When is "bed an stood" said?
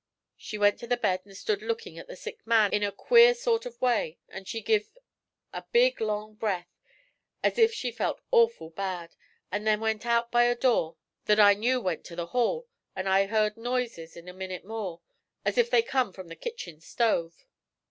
0.97-1.61